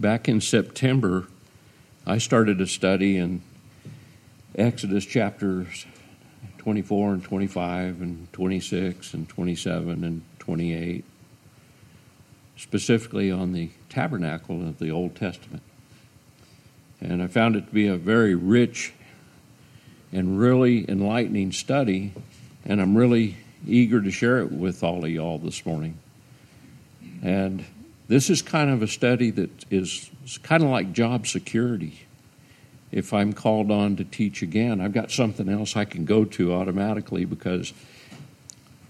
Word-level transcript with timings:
back 0.00 0.28
in 0.28 0.40
September, 0.40 1.26
I 2.06 2.18
started 2.18 2.60
a 2.60 2.66
study 2.66 3.16
in 3.16 3.42
Exodus 4.54 5.04
chapters 5.04 5.86
24 6.58 7.14
and 7.14 7.24
25 7.24 8.00
and 8.00 8.32
26 8.32 9.14
and 9.14 9.28
27 9.28 10.04
and 10.04 10.22
28, 10.38 11.04
specifically 12.56 13.30
on 13.30 13.52
the 13.52 13.70
tabernacle 13.88 14.66
of 14.66 14.78
the 14.78 14.90
Old 14.90 15.16
Testament. 15.16 15.62
And 17.00 17.22
I 17.22 17.26
found 17.26 17.56
it 17.56 17.66
to 17.66 17.72
be 17.72 17.88
a 17.88 17.96
very 17.96 18.34
rich 18.34 18.92
and 20.12 20.38
really 20.38 20.88
enlightening 20.88 21.52
study, 21.52 22.12
and 22.64 22.80
I'm 22.80 22.96
really 22.96 23.36
eager 23.66 24.00
to 24.00 24.10
share 24.10 24.38
it 24.38 24.52
with 24.52 24.84
all 24.84 25.04
of 25.04 25.10
y'all 25.10 25.38
this 25.38 25.66
morning. 25.66 25.98
And 27.22 27.64
this 28.08 28.30
is 28.30 28.40
kind 28.42 28.70
of 28.70 28.82
a 28.82 28.88
study 28.88 29.30
that 29.30 29.66
is 29.70 30.10
kind 30.42 30.62
of 30.62 30.70
like 30.70 30.92
job 30.92 31.26
security. 31.26 32.00
If 32.90 33.12
I'm 33.12 33.34
called 33.34 33.70
on 33.70 33.96
to 33.96 34.04
teach 34.04 34.40
again, 34.40 34.80
I've 34.80 34.94
got 34.94 35.10
something 35.10 35.48
else 35.48 35.76
I 35.76 35.84
can 35.84 36.06
go 36.06 36.24
to 36.24 36.54
automatically 36.54 37.26
because 37.26 37.74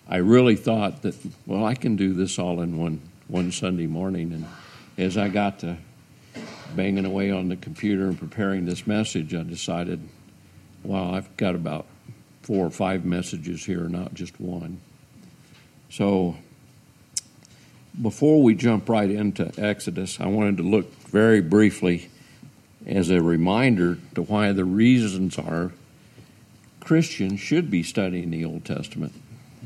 I 0.09 0.19
really 0.19 0.55
thought 0.55 1.03
that, 1.03 1.17
well, 1.47 1.65
I 1.65 1.75
can 1.75 1.97
do 1.97 2.15
this 2.15 2.39
all 2.39 2.61
in 2.61 2.79
one, 2.79 3.03
one 3.27 3.51
Sunday 3.51 3.89
morning. 3.89 4.33
And 4.33 4.47
as 4.97 5.19
I 5.19 5.29
got 5.29 5.59
to 5.61 5.79
banging 6.77 7.05
away 7.05 7.33
on 7.33 7.49
the 7.49 7.57
computer 7.57 8.07
and 8.07 8.19
preparing 8.19 8.67
this 8.67 8.87
message, 8.87 9.35
I 9.35 9.43
decided, 9.43 10.01
well, 10.85 11.13
I've 11.13 11.37
got 11.37 11.57
about 11.57 11.87
four 12.43 12.65
or 12.65 12.71
five 12.71 13.05
messages 13.05 13.65
here, 13.65 13.89
not 13.89 14.15
just 14.15 14.41
one. 14.41 14.81
So 15.91 16.37
before 18.01 18.43
we 18.43 18.55
jump 18.55 18.89
right 18.89 19.11
into 19.11 19.53
Exodus, 19.59 20.21
I 20.21 20.27
wanted 20.27 20.59
to 20.59 20.63
look 20.63 20.93
very 21.09 21.41
briefly 21.41 22.11
as 22.87 23.11
a 23.11 23.21
reminder 23.21 23.99
to 24.15 24.23
why 24.23 24.53
the 24.53 24.65
reasons 24.65 25.39
are 25.39 25.73
Christians 26.81 27.41
should 27.41 27.71
be 27.71 27.83
studying 27.83 28.31
the 28.31 28.45
Old 28.45 28.65
Testament. 28.65 29.13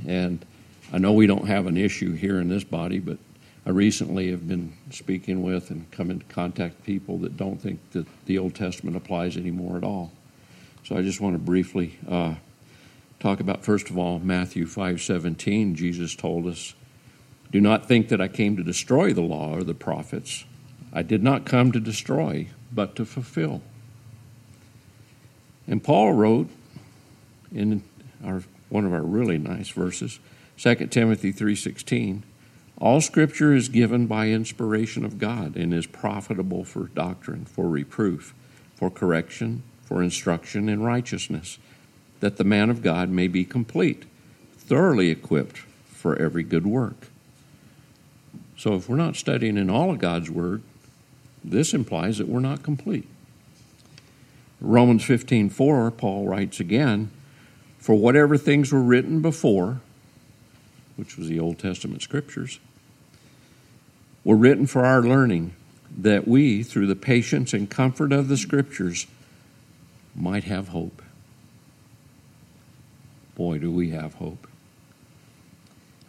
And 0.07 0.45
I 0.93 0.99
know 0.99 1.13
we 1.13 1.27
don't 1.27 1.47
have 1.47 1.67
an 1.67 1.77
issue 1.77 2.15
here 2.15 2.41
in 2.41 2.49
this 2.49 2.65
body, 2.65 2.99
but 2.99 3.19
I 3.65 3.71
recently 3.71 4.31
have 4.31 4.49
been 4.49 4.73
speaking 4.91 5.43
with 5.43 5.71
and 5.71 5.89
come 5.93 6.11
into 6.11 6.25
contact 6.27 6.79
with 6.79 6.87
people 6.87 7.19
that 7.19 7.37
don't 7.37 7.61
think 7.61 7.79
that 7.93 8.07
the 8.27 8.39
Old 8.39 8.55
Testament 8.55 8.97
applies 8.97 9.37
anymore 9.37 9.77
at 9.77 9.85
all. 9.85 10.11
So 10.85 10.97
I 10.97 11.03
just 11.03 11.21
want 11.21 11.35
to 11.35 11.39
briefly 11.39 11.99
uh, 12.09 12.35
talk 13.21 13.39
about 13.39 13.65
first 13.65 13.89
of 13.89 13.97
all 13.97 14.19
Matthew 14.19 14.67
five 14.67 15.01
seventeen. 15.01 15.77
Jesus 15.77 16.17
told 16.17 16.47
us 16.49 16.75
do 17.53 17.61
not 17.61 17.87
think 17.87 18.09
that 18.09 18.21
I 18.21 18.29
came 18.29 18.57
to 18.57 18.63
destroy 18.65 19.13
the 19.13 19.21
law 19.21 19.55
or 19.55 19.63
the 19.63 19.75
prophets. 19.75 20.45
I 20.93 21.03
did 21.03 21.23
not 21.23 21.45
come 21.45 21.71
to 21.73 21.81
destroy, 21.81 22.49
but 22.73 22.97
to 22.97 23.05
fulfill. 23.05 23.63
And 25.67 25.85
Paul 25.85 26.15
wrote 26.15 26.49
in 27.55 27.83
our, 28.25 28.43
one 28.71 28.87
of 28.87 28.93
our 28.93 29.03
really 29.03 29.39
nice 29.39 29.69
verses, 29.69 30.19
2 30.57 30.87
Timothy 30.89 31.33
3:16, 31.33 32.23
all 32.79 33.01
scripture 33.01 33.55
is 33.55 33.69
given 33.69 34.07
by 34.07 34.29
inspiration 34.29 35.05
of 35.05 35.19
God 35.19 35.55
and 35.55 35.73
is 35.73 35.87
profitable 35.87 36.65
for 36.65 36.89
doctrine, 36.89 37.45
for 37.45 37.69
reproof, 37.69 38.35
for 38.75 38.91
correction, 38.91 39.63
for 39.85 40.03
instruction 40.03 40.69
in 40.69 40.83
righteousness, 40.83 41.59
that 42.21 42.39
the 42.39 42.45
man 42.45 42.71
of 42.71 42.83
God 42.83 43.11
may 43.11 43.29
be 43.29 43.45
complete, 43.45 44.05
thoroughly 44.57 45.11
equipped 45.11 45.59
for 45.87 46.17
every 46.17 46.43
good 46.43 46.67
work. 46.67 47.12
So 48.57 48.75
if 48.75 48.89
we're 48.89 48.97
not 48.97 49.17
studying 49.17 49.57
in 49.57 49.71
all 49.71 49.91
of 49.91 49.99
God's 49.99 50.31
Word, 50.31 50.63
this 51.45 51.75
implies 51.75 52.19
that 52.19 52.29
we're 52.29 52.41
not 52.41 52.63
complete. 52.63 53.09
Romans 54.61 55.05
15:4 55.05 55.91
Paul 55.91 56.27
writes 56.27 56.61
again, 56.61 57.11
for 57.79 57.97
whatever 57.97 58.37
things 58.37 58.71
were 58.71 58.83
written 58.83 59.21
before, 59.21 59.81
which 60.97 61.17
was 61.17 61.29
the 61.29 61.41
Old 61.41 61.59
Testament 61.59 62.01
scriptures, 62.01 62.61
were 64.23 64.37
written 64.37 64.69
for 64.69 64.85
our 64.85 65.03
learning, 65.03 65.53
that 65.99 66.29
we, 66.29 66.63
through 66.63 66.87
the 66.87 66.95
patience 66.95 67.53
and 67.53 67.69
comfort 67.69 68.13
of 68.13 68.29
the 68.29 68.37
scriptures, 68.37 69.09
might 70.15 70.45
have 70.45 70.69
hope. 70.69 71.03
Boy, 73.35 73.59
do 73.59 73.73
we 73.73 73.91
have 73.91 74.15
hope. 74.15 74.47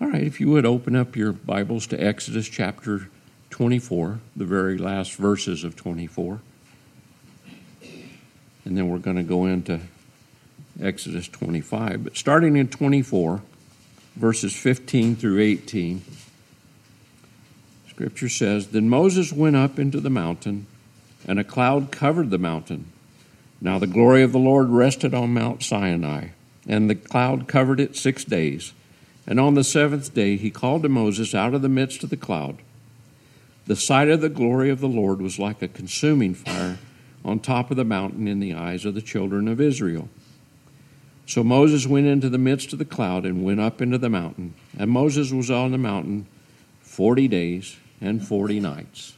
All 0.03 0.09
right, 0.09 0.23
if 0.23 0.41
you 0.41 0.49
would 0.49 0.65
open 0.65 0.97
up 0.97 1.15
your 1.15 1.31
Bibles 1.31 1.87
to 1.87 1.97
Exodus 1.97 2.49
chapter 2.49 3.07
24, 3.51 4.19
the 4.35 4.43
very 4.43 4.77
last 4.77 5.15
verses 5.15 5.63
of 5.63 5.77
24. 5.77 6.41
And 8.65 8.77
then 8.77 8.89
we're 8.89 8.97
going 8.97 9.15
to 9.15 9.23
go 9.23 9.45
into 9.45 9.79
Exodus 10.81 11.29
25. 11.29 12.03
But 12.03 12.17
starting 12.17 12.57
in 12.57 12.67
24, 12.67 13.43
verses 14.17 14.53
15 14.53 15.15
through 15.15 15.39
18, 15.39 16.01
Scripture 17.87 18.27
says 18.27 18.67
Then 18.67 18.89
Moses 18.89 19.31
went 19.31 19.55
up 19.55 19.79
into 19.79 20.01
the 20.01 20.09
mountain, 20.09 20.67
and 21.25 21.39
a 21.39 21.45
cloud 21.45 21.93
covered 21.93 22.29
the 22.29 22.37
mountain. 22.37 22.91
Now 23.61 23.79
the 23.79 23.87
glory 23.87 24.21
of 24.21 24.33
the 24.33 24.37
Lord 24.37 24.67
rested 24.67 25.13
on 25.13 25.33
Mount 25.33 25.63
Sinai, 25.63 26.31
and 26.67 26.89
the 26.89 26.95
cloud 26.95 27.47
covered 27.47 27.79
it 27.79 27.95
six 27.95 28.25
days. 28.25 28.73
And 29.25 29.39
on 29.39 29.53
the 29.53 29.63
seventh 29.63 30.13
day 30.13 30.35
he 30.37 30.51
called 30.51 30.83
to 30.83 30.89
Moses 30.89 31.33
out 31.33 31.53
of 31.53 31.61
the 31.61 31.69
midst 31.69 32.03
of 32.03 32.09
the 32.09 32.17
cloud. 32.17 32.57
The 33.65 33.75
sight 33.75 34.09
of 34.09 34.19
the 34.19 34.29
glory 34.29 34.69
of 34.69 34.81
the 34.81 34.87
Lord 34.89 35.21
was 35.21 35.39
like 35.39 35.61
a 35.61 35.67
consuming 35.67 36.33
fire 36.33 36.77
on 37.23 37.39
top 37.39 37.71
of 37.71 37.77
the 37.77 37.85
mountain 37.85 38.27
in 38.27 38.41
the 38.41 38.53
eyes 38.53 38.83
of 38.83 38.95
the 38.95 39.01
children 39.01 39.47
of 39.47 39.61
Israel. 39.61 40.09
So 41.25 41.41
Moses 41.41 41.87
went 41.87 42.05
into 42.05 42.27
the 42.27 42.37
midst 42.37 42.73
of 42.73 42.79
the 42.79 42.85
cloud 42.85 43.25
and 43.25 43.45
went 43.45 43.61
up 43.61 43.81
into 43.81 43.97
the 43.97 44.09
mountain. 44.09 44.55
And 44.77 44.91
Moses 44.91 45.31
was 45.31 45.49
on 45.49 45.71
the 45.71 45.77
mountain 45.77 46.27
forty 46.81 47.29
days 47.29 47.77
and 48.01 48.25
forty 48.27 48.59
nights. 48.59 49.15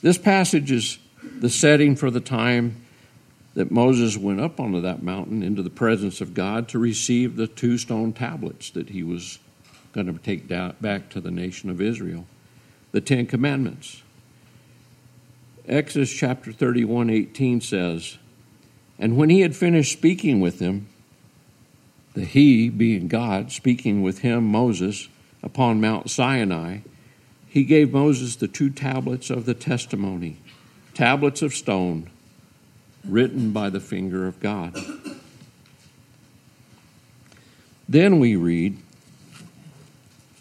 This 0.00 0.16
passage 0.16 0.72
is 0.72 0.98
the 1.22 1.50
setting 1.50 1.94
for 1.94 2.10
the 2.10 2.20
time 2.20 2.86
that 3.54 3.70
Moses 3.70 4.16
went 4.16 4.40
up 4.40 4.60
onto 4.60 4.80
that 4.80 5.02
mountain 5.02 5.42
into 5.42 5.62
the 5.62 5.70
presence 5.70 6.20
of 6.20 6.34
God 6.34 6.68
to 6.68 6.78
receive 6.78 7.36
the 7.36 7.46
two 7.46 7.78
stone 7.78 8.12
tablets 8.12 8.70
that 8.70 8.90
he 8.90 9.02
was 9.02 9.38
going 9.92 10.06
to 10.06 10.22
take 10.22 10.46
down, 10.46 10.76
back 10.80 11.10
to 11.10 11.20
the 11.20 11.30
nation 11.30 11.68
of 11.68 11.80
Israel, 11.80 12.26
the 12.92 13.00
Ten 13.00 13.26
Commandments. 13.26 14.02
Exodus 15.66 16.12
chapter 16.12 16.52
31 16.52 17.10
18 17.10 17.60
says, 17.60 18.18
And 18.98 19.16
when 19.16 19.30
he 19.30 19.40
had 19.40 19.56
finished 19.56 19.92
speaking 19.92 20.40
with 20.40 20.58
them, 20.58 20.86
the 22.14 22.24
he 22.24 22.68
being 22.68 23.08
God, 23.08 23.52
speaking 23.52 24.02
with 24.02 24.20
him, 24.20 24.44
Moses, 24.44 25.08
upon 25.42 25.80
Mount 25.80 26.10
Sinai, 26.10 26.78
he 27.46 27.64
gave 27.64 27.92
Moses 27.92 28.36
the 28.36 28.48
two 28.48 28.70
tablets 28.70 29.28
of 29.28 29.44
the 29.44 29.54
testimony, 29.54 30.38
tablets 30.94 31.42
of 31.42 31.52
stone 31.52 32.10
written 33.04 33.52
by 33.52 33.70
the 33.70 33.80
finger 33.80 34.26
of 34.26 34.40
God. 34.40 34.76
Then 37.88 38.20
we 38.20 38.36
read 38.36 38.78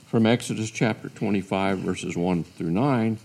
from 0.08 0.26
Exodus 0.26 0.70
chapter 0.70 1.10
25, 1.10 1.80
verses 1.80 2.16
1 2.16 2.44
through 2.44 2.72
9 2.72 3.18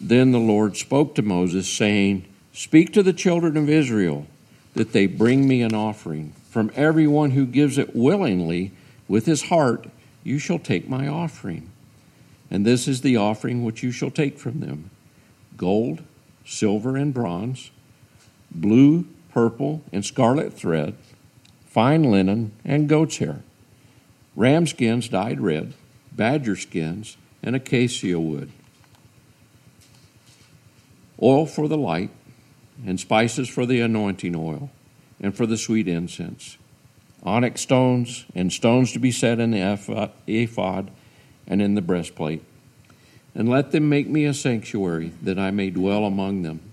Then 0.00 0.32
the 0.32 0.38
Lord 0.38 0.76
spoke 0.76 1.14
to 1.14 1.22
Moses, 1.22 1.68
saying, 1.68 2.26
Speak 2.52 2.92
to 2.92 3.02
the 3.02 3.12
children 3.12 3.56
of 3.56 3.70
Israel 3.70 4.26
that 4.74 4.92
they 4.92 5.06
bring 5.06 5.48
me 5.48 5.62
an 5.62 5.74
offering. 5.74 6.32
From 6.50 6.70
everyone 6.74 7.30
who 7.30 7.46
gives 7.46 7.78
it 7.78 7.96
willingly 7.96 8.72
with 9.08 9.26
his 9.26 9.44
heart, 9.44 9.86
you 10.22 10.38
shall 10.38 10.58
take 10.58 10.88
my 10.88 11.08
offering. 11.08 11.70
And 12.50 12.66
this 12.66 12.86
is 12.86 13.00
the 13.00 13.16
offering 13.16 13.64
which 13.64 13.82
you 13.82 13.92
shall 13.92 14.10
take 14.10 14.38
from 14.38 14.60
them 14.60 14.90
gold, 15.56 16.02
silver, 16.44 16.96
and 16.96 17.14
bronze 17.14 17.70
blue, 18.54 19.06
purple, 19.30 19.82
and 19.92 20.04
scarlet 20.04 20.52
thread, 20.52 20.94
fine 21.66 22.02
linen, 22.04 22.52
and 22.64 22.88
goat's 22.88 23.18
hair, 23.18 23.42
ram 24.36 24.66
skins 24.66 25.08
dyed 25.08 25.40
red, 25.40 25.74
badger 26.12 26.56
skins, 26.56 27.16
and 27.42 27.56
acacia 27.56 28.18
wood, 28.18 28.50
oil 31.20 31.46
for 31.46 31.68
the 31.68 31.78
light, 31.78 32.10
and 32.86 32.98
spices 33.00 33.48
for 33.48 33.64
the 33.64 33.80
anointing 33.80 34.34
oil, 34.34 34.70
and 35.20 35.36
for 35.36 35.46
the 35.46 35.56
sweet 35.56 35.88
incense, 35.88 36.58
onyx 37.22 37.60
stones, 37.60 38.26
and 38.34 38.52
stones 38.52 38.92
to 38.92 38.98
be 38.98 39.12
set 39.12 39.38
in 39.38 39.52
the 39.52 40.10
ephod 40.26 40.90
and 41.46 41.62
in 41.62 41.74
the 41.74 41.82
breastplate. 41.82 42.42
And 43.34 43.48
let 43.48 43.70
them 43.70 43.88
make 43.88 44.08
me 44.08 44.26
a 44.26 44.34
sanctuary, 44.34 45.12
that 45.22 45.38
I 45.38 45.50
may 45.50 45.70
dwell 45.70 46.04
among 46.04 46.42
them 46.42 46.71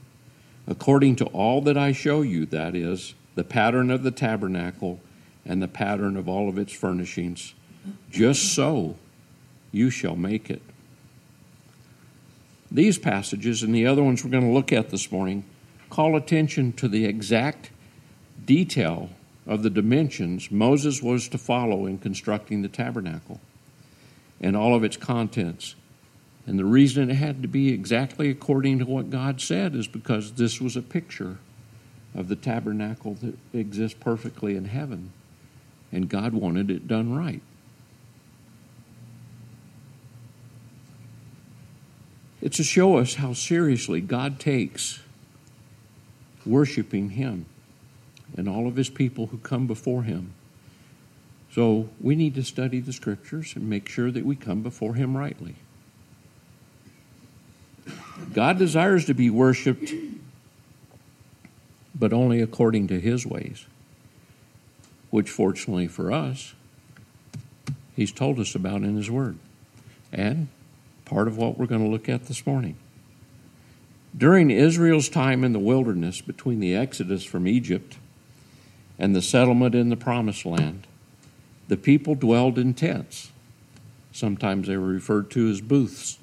according 0.69 1.16
to 1.18 1.25
all 1.25 1.62
that 1.62 1.77
I 1.77 1.92
show 1.92 2.21
you, 2.21 2.45
that 2.45 2.75
is, 2.75 3.16
the 3.33 3.44
pattern 3.44 3.89
of 3.89 4.04
the 4.04 4.12
tabernacle 4.12 5.01
and 5.44 5.62
the 5.62 5.68
pattern 5.68 6.16
of 6.16 6.30
all 6.30 6.48
of 6.48 6.60
its 6.60 6.71
furnishings, 6.71 7.56
just 8.12 8.54
so 8.54 8.95
you 9.71 9.89
shall 9.89 10.16
make 10.16 10.50
it. 10.50 10.62
These 12.71 13.00
passages 13.00 13.63
and 13.63 13.74
the 13.74 13.88
other 13.88 14.04
ones 14.04 14.24
we're 14.24 14.30
going 14.30 14.45
to 14.45 14.54
look 14.54 14.71
at 14.71 14.92
this 14.92 15.12
morning 15.12 15.44
call 15.89 16.16
attention 16.16 16.71
to 16.74 16.88
the 16.88 17.06
exact 17.06 17.71
detail 18.45 19.10
of 19.48 19.63
the 19.63 19.71
dimensions 19.71 20.51
Moses 20.51 21.01
was 21.01 21.27
to 21.30 21.39
follow 21.39 21.88
in 21.88 21.98
constructing 21.98 22.62
the 22.62 22.68
tabernacle 22.68 23.42
and 24.39 24.56
all 24.56 24.75
of 24.75 24.83
its 24.83 24.98
contents. 24.98 25.74
And 26.45 26.57
the 26.57 26.65
reason 26.65 27.09
it 27.09 27.15
had 27.15 27.41
to 27.41 27.47
be 27.47 27.69
exactly 27.69 28.30
according 28.30 28.80
to 28.80 28.86
what 28.86 29.09
God 29.09 29.39
said 29.39 29.75
is 29.75 29.88
because 29.88 30.33
this 30.33 30.59
was 30.59 30.75
a 30.75 30.81
picture 30.81 31.38
of 32.15 32.27
the 32.27 32.36
tabernacle 32.36 33.13
that 33.15 33.38
exists 33.53 33.97
perfectly 34.00 34.56
in 34.56 34.65
heaven. 34.65 35.12
And 35.91 36.09
God 36.09 36.33
wanted 36.33 36.71
it 36.71 36.88
done 36.88 37.15
right. 37.15 37.41
It's 42.42 42.57
to 42.57 42.63
show 42.63 42.97
us 42.97 43.15
how 43.15 43.33
seriously 43.33 44.01
God 44.01 44.39
takes 44.39 45.01
worshiping 46.45 47.12
Him 47.12 47.45
and 48.38 48.47
all 48.47 48.68
of 48.68 48.75
His 48.75 48.89
people 48.89 49.27
who 49.27 49.38
come 49.39 49.68
before 49.68 50.03
Him. 50.03 50.33
So 51.51 51.89
we 52.00 52.15
need 52.15 52.35
to 52.35 52.44
study 52.44 52.80
the 52.80 52.94
Scriptures 52.94 53.53
and 53.56 53.69
make 53.69 53.89
sure 53.89 54.12
that 54.12 54.25
we 54.25 54.35
come 54.35 54.62
before 54.62 54.95
Him 54.95 55.18
rightly. 55.18 55.56
God 58.33 58.57
desires 58.57 59.06
to 59.06 59.13
be 59.13 59.30
worshiped, 59.30 59.94
but 61.95 62.13
only 62.13 62.42
according 62.42 62.88
to 62.88 63.00
His 63.00 63.25
ways, 63.25 63.66
which, 65.10 65.30
fortunately 65.30 65.88
for 65.88 66.12
us, 66.12 66.54
He's 67.95 68.12
told 68.12 68.39
us 68.39 68.56
about 68.56 68.83
in 68.83 68.95
His 68.95 69.10
Word. 69.12 69.38
And 70.12 70.48
part 71.06 71.27
of 71.27 71.38
what 71.38 71.57
we're 71.57 71.66
going 71.66 71.83
to 71.83 71.89
look 71.89 72.07
at 72.07 72.25
this 72.25 72.45
morning. 72.45 72.75
During 74.16 74.51
Israel's 74.51 75.10
time 75.10 75.44
in 75.44 75.54
the 75.54 75.60
wilderness 75.60 76.21
between 76.21 76.60
the 76.60 76.75
exodus 76.75 77.24
from 77.24 77.48
Egypt 77.48 77.98
and 78.98 79.16
the 79.16 79.21
settlement 79.21 79.75
in 79.75 79.89
the 79.89 79.95
promised 79.95 80.45
land, 80.45 80.86
the 81.68 81.77
people 81.77 82.16
dwelled 82.16 82.57
in 82.57 82.74
tents. 82.74 83.31
Sometimes 84.12 84.68
they 84.68 84.77
were 84.77 84.88
referred 84.88 85.30
to 85.31 85.50
as 85.50 85.62
booths. 85.62 86.18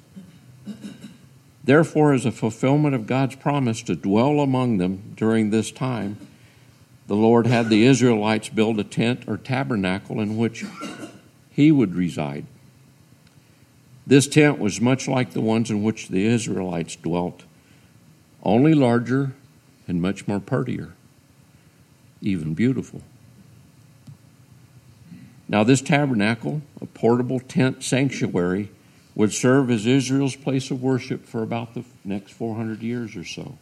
Therefore, 1.67 2.13
as 2.13 2.25
a 2.25 2.31
fulfillment 2.31 2.95
of 2.95 3.07
God's 3.07 3.35
promise 3.35 3.81
to 3.83 3.95
dwell 3.95 4.39
among 4.39 4.77
them 4.77 5.13
during 5.17 5.49
this 5.49 5.69
time, 5.69 6.17
the 7.07 7.15
Lord 7.15 7.45
had 7.45 7.67
the 7.67 7.85
Israelites 7.85 8.47
build 8.47 8.79
a 8.79 8.85
tent 8.85 9.25
or 9.27 9.35
tabernacle 9.35 10.21
in 10.21 10.37
which 10.37 10.63
He 11.51 11.69
would 11.73 11.93
reside. 11.93 12.45
This 14.07 14.27
tent 14.27 14.59
was 14.59 14.79
much 14.79 15.09
like 15.09 15.31
the 15.31 15.41
ones 15.41 15.69
in 15.69 15.83
which 15.83 16.07
the 16.07 16.25
Israelites 16.25 16.95
dwelt, 16.95 17.43
only 18.43 18.73
larger 18.73 19.33
and 19.89 20.01
much 20.01 20.25
more 20.25 20.39
prettier, 20.39 20.93
even 22.21 22.53
beautiful. 22.53 23.01
Now, 25.49 25.65
this 25.65 25.81
tabernacle, 25.81 26.61
a 26.79 26.85
portable 26.85 27.41
tent 27.41 27.83
sanctuary, 27.83 28.69
would 29.17 29.33
serve 29.33 29.71
as 29.71 29.87
Israel's 29.87 30.35
place 30.35 30.69
of 30.69 30.83
worship 30.83 31.25
for 31.25 31.41
about 31.41 31.73
the 31.73 31.83
next 32.05 32.33
400 32.33 32.83
years 32.83 33.15
or 33.15 33.25
so. 33.25 33.57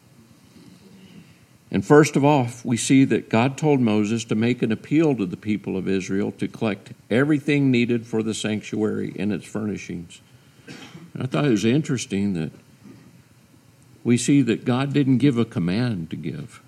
And 1.71 1.83
first 1.83 2.17
of 2.17 2.25
all, 2.25 2.49
we 2.65 2.75
see 2.75 3.05
that 3.05 3.29
God 3.29 3.57
told 3.57 3.79
Moses 3.79 4.25
to 4.25 4.35
make 4.35 4.61
an 4.61 4.73
appeal 4.73 5.15
to 5.15 5.25
the 5.25 5.37
people 5.37 5.77
of 5.77 5.87
Israel 5.87 6.33
to 6.33 6.49
collect 6.49 6.91
everything 7.09 7.71
needed 7.71 8.05
for 8.05 8.21
the 8.21 8.33
sanctuary 8.33 9.15
and 9.17 9.31
its 9.31 9.45
furnishings. 9.45 10.19
And 11.13 11.23
I 11.23 11.25
thought 11.25 11.45
it 11.45 11.51
was 11.51 11.63
interesting 11.63 12.33
that 12.33 12.51
we 14.03 14.17
see 14.17 14.41
that 14.41 14.65
God 14.65 14.91
didn't 14.91 15.19
give 15.19 15.37
a 15.37 15.45
command 15.45 16.09
to 16.09 16.17
give. 16.17 16.61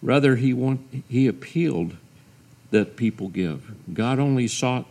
Rather, 0.00 0.36
he, 0.36 0.54
want, 0.54 1.04
he 1.08 1.26
appealed 1.26 1.96
that 2.70 2.96
people 2.96 3.28
give. 3.28 3.74
God 3.92 4.20
only 4.20 4.46
sought 4.46 4.86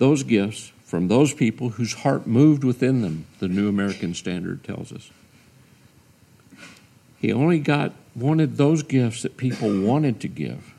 those 0.00 0.22
gifts 0.22 0.72
from 0.82 1.08
those 1.08 1.34
people 1.34 1.68
whose 1.68 1.92
heart 1.92 2.26
moved 2.26 2.64
within 2.64 3.02
them, 3.02 3.26
the 3.38 3.46
New 3.46 3.68
American 3.68 4.14
Standard 4.14 4.64
tells 4.64 4.92
us. 4.92 5.10
He 7.18 7.30
only 7.30 7.58
got 7.58 7.92
wanted 8.16 8.56
those 8.56 8.82
gifts 8.82 9.22
that 9.22 9.36
people 9.36 9.82
wanted 9.82 10.18
to 10.22 10.28
give. 10.28 10.72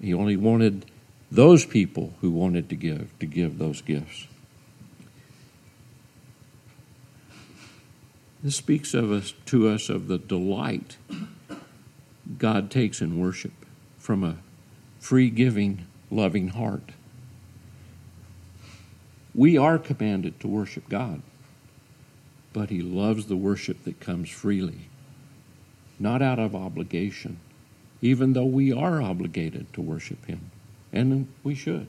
He 0.00 0.14
only 0.14 0.36
wanted 0.36 0.86
those 1.32 1.66
people 1.66 2.14
who 2.20 2.30
wanted 2.30 2.68
to 2.68 2.76
give 2.76 3.18
to 3.18 3.26
give 3.26 3.58
those 3.58 3.82
gifts. 3.82 4.28
This 8.40 8.54
speaks 8.54 8.94
of 8.94 9.10
us 9.10 9.34
to 9.46 9.68
us 9.68 9.88
of 9.88 10.06
the 10.06 10.18
delight 10.18 10.96
God 12.38 12.70
takes 12.70 13.00
in 13.00 13.18
worship 13.18 13.52
from 13.98 14.22
a 14.22 14.36
free 15.00 15.28
giving, 15.28 15.86
loving 16.08 16.48
heart 16.48 16.92
we 19.36 19.58
are 19.58 19.78
commanded 19.78 20.40
to 20.40 20.48
worship 20.48 20.88
God, 20.88 21.20
but 22.54 22.70
He 22.70 22.80
loves 22.80 23.26
the 23.26 23.36
worship 23.36 23.84
that 23.84 24.00
comes 24.00 24.30
freely, 24.30 24.88
not 25.98 26.22
out 26.22 26.38
of 26.38 26.54
obligation, 26.54 27.38
even 28.00 28.32
though 28.32 28.46
we 28.46 28.72
are 28.72 29.02
obligated 29.02 29.70
to 29.74 29.82
worship 29.82 30.24
Him, 30.24 30.50
and 30.90 31.28
we 31.44 31.54
should. 31.54 31.86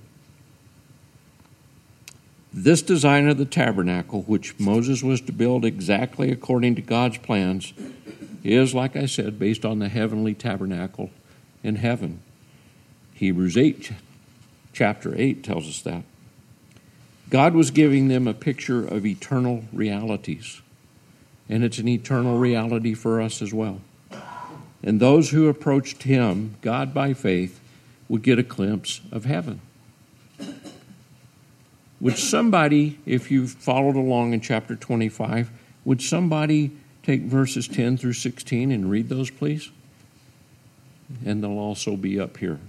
This 2.51 2.81
design 2.81 3.29
of 3.29 3.38
the 3.38 3.45
tabernacle, 3.45 4.23
which 4.23 4.59
Moses 4.59 5.01
was 5.01 5.21
to 5.21 5.31
build 5.31 5.63
exactly 5.63 6.31
according 6.31 6.75
to 6.75 6.81
God's 6.81 7.17
plans, 7.17 7.71
is, 8.44 8.73
like 8.73 8.95
I 8.95 9.05
said, 9.05 9.39
based 9.39 9.63
on 9.63 9.79
the 9.79 9.89
heavenly 9.89 10.33
tabernacle 10.33 11.11
in 11.63 11.75
heaven. 11.75 12.21
Hebrews 13.13 13.57
8, 13.57 13.91
chapter 14.73 15.13
8 15.15 15.44
tells 15.44 15.67
us 15.67 15.81
that. 15.81 16.03
God 17.29 17.53
was 17.53 17.71
giving 17.71 18.07
them 18.07 18.27
a 18.27 18.33
picture 18.33 18.85
of 18.85 19.06
eternal 19.06 19.65
realities, 19.74 20.62
and 21.50 21.63
it's 21.63 21.77
an 21.77 21.88
eternal 21.88 22.38
reality 22.38 22.94
for 22.94 23.21
us 23.21 23.41
as 23.41 23.53
well. 23.53 23.81
And 24.81 25.00
those 25.00 25.31
who 25.31 25.50
approached 25.50 26.03
Him, 26.03 26.56
God 26.62 26.94
by 26.94 27.13
faith, 27.13 27.59
would 28.07 28.21
get 28.21 28.39
a 28.39 28.44
glimpse 28.44 29.01
of 29.12 29.25
heaven. 29.25 29.59
Would 32.00 32.18
somebody, 32.18 33.00
if 33.06 33.31
you've 33.31 33.51
followed 33.51 33.95
along 33.95 34.33
in 34.33 34.40
chapter 34.40 34.75
25, 34.75 35.49
would 35.83 36.01
somebody 36.01 36.71
take 37.01 37.21
verses 37.21 37.68
10 37.68 37.97
through 37.97 38.13
16 38.13 38.71
and 38.71 38.90
read 38.90 39.09
those, 39.09 39.31
please? 39.31 39.71
And 41.25 41.44
they'll 41.44 41.57
also 41.57 41.97
be 41.97 42.19
up 42.19 42.37
here. 42.37 42.59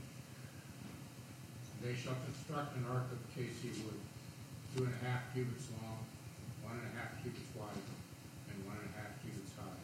They 1.83 1.95
shall 1.95 2.15
construct 2.25 2.77
an 2.77 2.87
ark 2.91 3.05
of 3.13 3.19
wood 3.37 3.95
two 4.77 4.85
and 4.85 4.93
a 4.93 5.01
half 5.09 5.33
cubits 5.33 5.73
long, 5.81 6.05
one 6.61 6.77
and 6.77 6.85
a 6.93 6.95
half 7.01 7.17
cubits 7.25 7.49
wide, 7.57 7.89
and 8.53 8.57
one 8.69 8.77
and 8.77 8.89
a 8.93 8.95
half 9.01 9.17
cubits 9.25 9.53
high. 9.57 9.81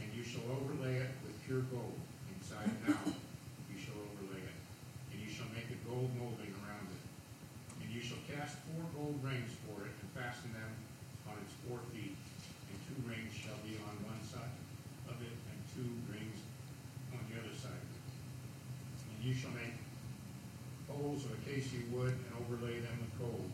And 0.00 0.08
you 0.16 0.24
shall 0.24 0.48
overlay 0.48 1.04
it 1.04 1.12
with 1.20 1.36
pure 1.44 1.68
gold, 1.68 1.98
inside 2.32 2.72
and 2.72 2.96
out, 2.96 3.12
you 3.68 3.76
shall 3.76 3.98
overlay 4.00 4.40
it. 4.40 4.58
And 5.12 5.20
you 5.20 5.28
shall 5.28 5.50
make 5.52 5.68
a 5.68 5.78
gold 5.84 6.08
molding 6.16 6.52
around 6.64 6.88
it. 6.88 7.04
And 7.84 7.88
you 7.92 8.00
shall 8.00 8.20
cast 8.24 8.56
four 8.72 8.84
gold 8.96 9.20
rings 9.20 9.52
for 9.68 9.84
it, 9.84 9.92
and 9.92 10.08
fasten 10.16 10.56
them 10.56 10.72
on 11.28 11.36
its 11.44 11.52
four 11.68 11.84
feet. 11.92 12.16
And 12.16 12.76
two 12.88 12.98
rings 13.04 13.36
shall 13.36 13.60
be 13.60 13.76
on 13.84 13.92
one 14.08 14.22
side 14.24 14.56
of 15.12 15.20
it, 15.20 15.36
and 15.52 15.58
two 15.76 15.90
rings 16.08 16.40
on 17.12 17.20
the 17.28 17.36
other 17.36 17.52
side 17.52 17.76
of 17.76 17.90
it. 17.92 18.08
And 19.12 19.18
you 19.20 19.36
shall 19.36 19.52
make 19.52 19.76
poles 20.88 21.28
of 21.28 21.36
acacia 21.44 21.84
wood 21.92 22.16
and 22.16 22.32
overlay 22.40 22.80
them 22.80 22.96
with 23.04 23.12
gold 23.20 23.52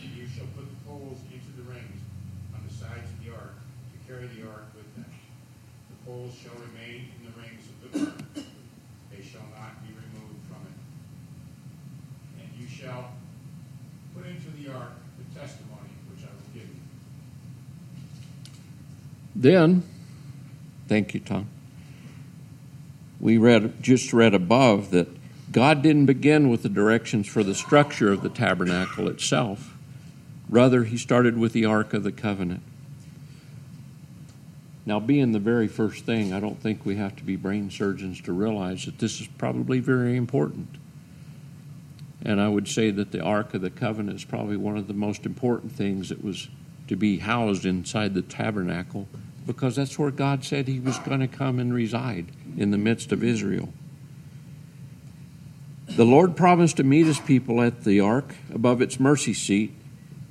you 0.00 0.26
shall 0.26 0.46
put 0.56 0.64
the 0.68 0.88
poles 0.88 1.18
into 1.32 1.50
the 1.56 1.62
rings 1.68 2.00
on 2.54 2.60
the 2.66 2.72
sides 2.72 3.10
of 3.10 3.24
the 3.24 3.32
ark 3.32 3.54
to 3.92 4.12
carry 4.12 4.26
the 4.28 4.48
ark 4.48 4.66
with 4.74 4.88
them. 4.94 5.04
The 5.90 6.10
poles 6.10 6.34
shall 6.34 6.54
remain 6.54 7.08
in 7.18 7.26
the 7.26 7.34
rings 7.40 7.68
of 7.68 7.92
the 7.92 7.98
ark. 8.00 8.46
They 9.10 9.22
shall 9.22 9.46
not 9.58 9.82
be 9.82 9.92
removed 9.94 10.42
from 10.48 10.62
it. 10.66 12.42
And 12.42 12.60
you 12.60 12.66
shall 12.66 13.12
put 14.14 14.26
into 14.26 14.50
the 14.50 14.72
ark 14.72 14.92
the 15.18 15.40
testimony 15.40 15.90
which 16.10 16.24
I 16.24 16.30
will 16.32 16.54
give 16.54 16.68
you. 16.68 16.80
Then, 19.34 19.82
thank 20.88 21.14
you, 21.14 21.20
Tom. 21.20 21.48
We 23.20 23.38
read 23.38 23.82
just 23.82 24.12
read 24.12 24.34
above 24.34 24.90
that 24.90 25.08
God 25.52 25.82
didn't 25.82 26.06
begin 26.06 26.48
with 26.48 26.62
the 26.62 26.68
directions 26.68 27.28
for 27.28 27.44
the 27.44 27.54
structure 27.54 28.10
of 28.10 28.22
the 28.22 28.30
tabernacle 28.30 29.06
itself. 29.08 29.76
Rather, 30.52 30.84
he 30.84 30.98
started 30.98 31.38
with 31.38 31.54
the 31.54 31.64
Ark 31.64 31.94
of 31.94 32.02
the 32.02 32.12
Covenant. 32.12 32.62
Now, 34.84 35.00
being 35.00 35.32
the 35.32 35.38
very 35.38 35.66
first 35.66 36.04
thing, 36.04 36.34
I 36.34 36.40
don't 36.40 36.60
think 36.60 36.84
we 36.84 36.96
have 36.96 37.16
to 37.16 37.24
be 37.24 37.36
brain 37.36 37.70
surgeons 37.70 38.20
to 38.20 38.34
realize 38.34 38.84
that 38.84 38.98
this 38.98 39.18
is 39.18 39.28
probably 39.38 39.80
very 39.80 40.14
important. 40.14 40.68
And 42.22 42.38
I 42.38 42.48
would 42.48 42.68
say 42.68 42.90
that 42.90 43.12
the 43.12 43.22
Ark 43.22 43.54
of 43.54 43.62
the 43.62 43.70
Covenant 43.70 44.18
is 44.18 44.24
probably 44.26 44.58
one 44.58 44.76
of 44.76 44.88
the 44.88 44.94
most 44.94 45.24
important 45.24 45.72
things 45.72 46.10
that 46.10 46.22
was 46.22 46.50
to 46.86 46.96
be 46.96 47.20
housed 47.20 47.64
inside 47.64 48.12
the 48.12 48.20
tabernacle 48.20 49.08
because 49.46 49.76
that's 49.76 49.98
where 49.98 50.10
God 50.10 50.44
said 50.44 50.68
He 50.68 50.80
was 50.80 50.98
going 50.98 51.20
to 51.20 51.28
come 51.28 51.60
and 51.60 51.72
reside 51.72 52.26
in 52.58 52.72
the 52.72 52.78
midst 52.78 53.10
of 53.10 53.24
Israel. 53.24 53.72
The 55.86 56.04
Lord 56.04 56.36
promised 56.36 56.76
to 56.76 56.84
meet 56.84 57.06
His 57.06 57.20
people 57.20 57.62
at 57.62 57.84
the 57.84 58.00
ark 58.00 58.34
above 58.52 58.82
its 58.82 59.00
mercy 59.00 59.32
seat, 59.32 59.74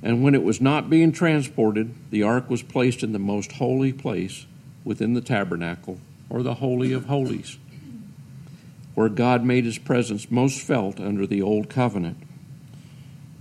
and 0.03 0.23
when 0.23 0.35
it 0.35 0.43
was 0.43 0.61
not 0.61 0.89
being 0.89 1.11
transported, 1.11 1.93
the 2.09 2.23
ark 2.23 2.49
was 2.49 2.63
placed 2.63 3.03
in 3.03 3.11
the 3.11 3.19
most 3.19 3.53
holy 3.53 3.93
place 3.93 4.45
within 4.83 5.13
the 5.13 5.21
tabernacle, 5.21 5.99
or 6.29 6.41
the 6.41 6.55
Holy 6.55 6.91
of 6.91 7.05
Holies 7.05 7.57
where 8.93 9.09
God 9.09 9.43
made 9.43 9.65
his 9.65 9.77
presence 9.77 10.29
most 10.29 10.61
felt 10.61 10.99
under 10.99 11.25
the 11.25 11.41
Old 11.41 11.69
Covenant. 11.69 12.17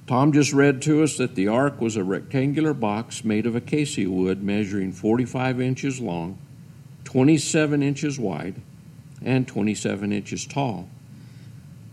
Tom 0.07 0.33
just 0.33 0.53
read 0.53 0.83
to 0.83 1.03
us 1.03 1.17
that 1.19 1.35
the 1.35 1.49
ark 1.49 1.81
was 1.81 1.97
a 1.97 2.05
rectangular 2.05 2.75
box 2.75 3.25
made 3.25 3.47
of 3.47 3.55
acacia 3.55 4.09
wood 4.09 4.43
measuring 4.43 4.93
45 4.93 5.61
inches 5.61 6.01
long, 6.01 6.39
27 7.05 7.83
inches 7.83 8.19
wide, 8.19 8.61
and 9.23 9.47
27 9.47 10.13
inches 10.13 10.47
tall. 10.47 10.89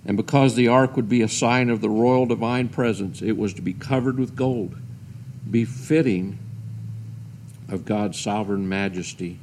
And 0.08 0.16
because 0.16 0.56
the 0.56 0.70
ark 0.70 0.96
would 0.96 1.10
be 1.10 1.22
a 1.22 1.28
sign 1.28 1.70
of 1.70 1.82
the 1.82 1.90
royal 1.90 2.26
divine 2.26 2.70
presence, 2.70 3.22
it 3.22 3.38
was 3.38 3.54
to 3.56 3.62
be 3.62 3.74
covered 3.74 4.18
with 4.18 4.38
gold, 4.38 4.78
befitting 5.52 6.40
of 7.68 7.84
God's 7.84 8.18
sovereign 8.18 8.70
majesty. 8.70 9.40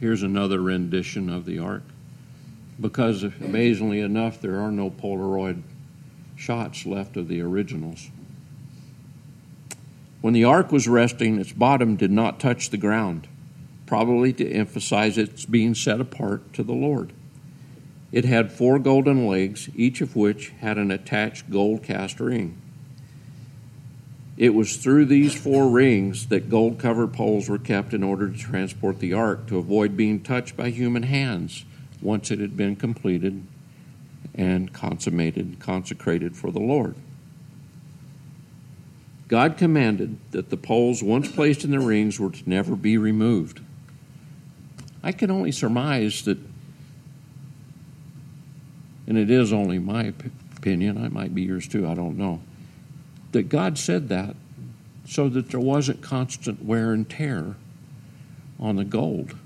Here's 0.00 0.24
another 0.24 0.60
rendition 0.60 1.30
of 1.30 1.46
the 1.46 1.60
ark 1.60 1.84
because 2.80 3.22
amazingly 3.22 4.00
enough, 4.00 4.40
there 4.40 4.58
are 4.58 4.72
no 4.72 4.90
Polaroid 4.90 5.62
shots 6.34 6.86
left 6.86 7.16
of 7.16 7.28
the 7.28 7.40
originals. 7.42 8.10
When 10.20 10.34
the 10.34 10.44
ark 10.44 10.72
was 10.72 10.88
resting, 10.88 11.38
its 11.38 11.52
bottom 11.52 11.96
did 11.96 12.10
not 12.10 12.40
touch 12.40 12.70
the 12.70 12.76
ground, 12.76 13.28
probably 13.86 14.32
to 14.34 14.50
emphasize 14.50 15.18
its 15.18 15.44
being 15.44 15.74
set 15.74 16.00
apart 16.00 16.52
to 16.54 16.62
the 16.62 16.72
Lord. 16.72 17.12
It 18.12 18.24
had 18.24 18.50
four 18.50 18.78
golden 18.78 19.26
legs, 19.26 19.68
each 19.76 20.00
of 20.00 20.16
which 20.16 20.50
had 20.60 20.78
an 20.78 20.90
attached 20.90 21.50
gold 21.50 21.82
cast 21.82 22.18
ring. 22.18 22.56
It 24.36 24.54
was 24.54 24.76
through 24.76 25.04
these 25.04 25.34
four 25.34 25.68
rings 25.68 26.26
that 26.28 26.48
gold 26.48 26.78
covered 26.78 27.12
poles 27.12 27.48
were 27.48 27.58
kept 27.58 27.92
in 27.92 28.02
order 28.02 28.28
to 28.28 28.38
transport 28.38 28.98
the 28.98 29.12
ark 29.12 29.46
to 29.48 29.58
avoid 29.58 29.96
being 29.96 30.20
touched 30.20 30.56
by 30.56 30.70
human 30.70 31.02
hands 31.02 31.64
once 32.00 32.30
it 32.30 32.38
had 32.38 32.56
been 32.56 32.74
completed 32.74 33.46
and 34.34 34.72
consummated, 34.72 35.58
consecrated 35.60 36.36
for 36.36 36.50
the 36.50 36.60
Lord. 36.60 36.94
God 39.28 39.56
commanded 39.56 40.18
that 40.32 40.50
the 40.50 40.56
poles 40.56 41.02
once 41.02 41.30
placed 41.30 41.62
in 41.62 41.70
the 41.70 41.78
rings 41.78 42.18
were 42.18 42.30
to 42.30 42.50
never 42.50 42.74
be 42.74 42.96
removed. 42.96 43.60
I 45.02 45.12
can 45.12 45.30
only 45.30 45.52
surmise 45.52 46.22
that, 46.24 46.38
and 49.10 49.18
it 49.18 49.28
is 49.28 49.52
only 49.52 49.80
my 49.80 50.12
opinion, 50.56 51.04
I 51.04 51.08
might 51.08 51.34
be 51.34 51.42
yours 51.42 51.66
too, 51.66 51.84
I 51.88 51.94
don't 51.94 52.16
know, 52.16 52.40
that 53.32 53.48
God 53.48 53.76
said 53.76 54.08
that 54.10 54.36
so 55.04 55.28
that 55.28 55.50
there 55.50 55.58
wasn't 55.58 56.00
constant 56.00 56.64
wear 56.64 56.92
and 56.92 57.10
tear 57.10 57.56
on 58.60 58.76
the 58.76 58.84
gold. 58.84 59.36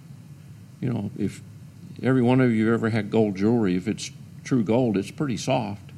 You 0.83 0.93
know, 0.93 1.11
if 1.19 1.41
every 2.03 2.21
one 2.21 2.43
of 2.43 2.53
you 2.53 2.75
ever 2.75 2.91
had 2.91 3.11
gold 3.11 3.37
jewelry, 3.37 3.75
if 3.75 3.89
it's 3.89 4.11
true 4.45 4.63
gold, 4.63 4.99
it's 4.99 5.11
pretty 5.11 5.39
soft. 5.39 5.93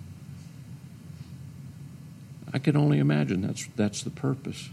I 2.55 2.61
can 2.61 2.77
only 2.77 3.01
imagine 3.01 3.41
that's 3.41 3.67
that's 3.75 4.01
the 4.05 4.11
purpose. 4.11 4.71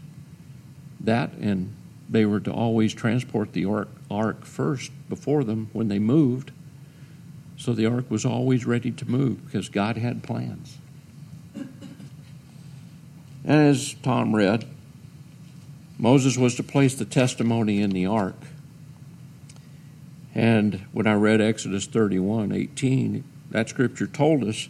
That 0.99 1.31
and 1.33 1.73
they 2.07 2.27
were 2.27 2.41
to 2.41 2.51
always 2.51 2.93
transport 2.93 3.53
the 3.53 3.65
ark, 3.65 3.89
ark 4.11 4.45
first 4.45 4.91
before 5.09 5.43
them 5.43 5.71
when 5.73 5.87
they 5.87 5.97
moved. 5.97 6.51
So 7.63 7.71
the 7.71 7.85
ark 7.85 8.11
was 8.11 8.25
always 8.25 8.65
ready 8.65 8.91
to 8.91 9.09
move 9.09 9.45
because 9.45 9.69
God 9.69 9.95
had 9.95 10.21
plans. 10.21 10.79
As 13.45 13.93
Tom 14.03 14.35
read, 14.35 14.65
Moses 15.97 16.37
was 16.37 16.55
to 16.55 16.63
place 16.63 16.93
the 16.95 17.05
testimony 17.05 17.79
in 17.79 17.91
the 17.91 18.05
ark. 18.05 18.35
And 20.35 20.81
when 20.91 21.07
I 21.07 21.13
read 21.13 21.39
Exodus 21.39 21.85
31 21.85 22.51
18, 22.51 23.23
that 23.51 23.69
scripture 23.69 24.07
told 24.07 24.43
us 24.43 24.67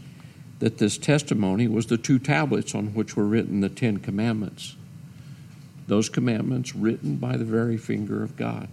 that 0.60 0.78
this 0.78 1.00
testimony 1.00 1.68
was 1.68 1.88
the 1.88 1.98
two 1.98 2.20
tablets 2.20 2.76
on 2.76 2.94
which 2.94 3.18
were 3.18 3.26
written 3.26 3.62
the 3.62 3.70
Ten 3.70 3.98
Commandments. 3.98 4.76
Those 5.88 6.10
commandments 6.10 6.76
written 6.76 7.16
by 7.16 7.38
the 7.38 7.46
very 7.46 7.78
finger 7.78 8.22
of 8.22 8.38
God. 8.38 8.68